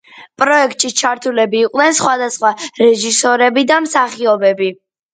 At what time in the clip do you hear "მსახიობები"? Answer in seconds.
3.89-4.77